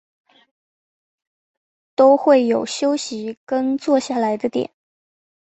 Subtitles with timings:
[1.93, 4.71] 都会有休息跟坐下来的点